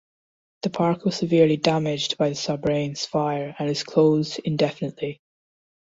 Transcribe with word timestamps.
The 0.63 0.71
park 0.71 1.05
was 1.05 1.17
severely 1.17 1.57
damaged 1.57 2.17
by 2.17 2.29
the 2.29 2.35
Soberanes 2.35 3.05
fire 3.05 3.55
and 3.59 3.69
is 3.69 3.83
closed 3.83 4.39
indefinitely. 4.43 5.21